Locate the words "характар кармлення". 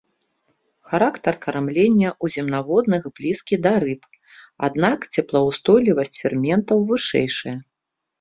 0.91-2.07